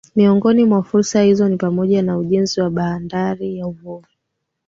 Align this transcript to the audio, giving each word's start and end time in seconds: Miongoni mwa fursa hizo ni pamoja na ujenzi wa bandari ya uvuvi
Miongoni 0.15 0.65
mwa 0.65 0.83
fursa 0.83 1.21
hizo 1.21 1.49
ni 1.49 1.57
pamoja 1.57 2.01
na 2.03 2.17
ujenzi 2.17 2.61
wa 2.61 2.69
bandari 2.69 3.57
ya 3.57 3.67
uvuvi 3.67 4.07